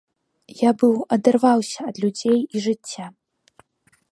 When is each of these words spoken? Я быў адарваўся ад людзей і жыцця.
Я 0.61 0.71
быў 0.83 0.95
адарваўся 1.17 1.79
ад 1.91 1.95
людзей 2.05 2.39
і 2.41 2.57
жыцця. 2.65 3.05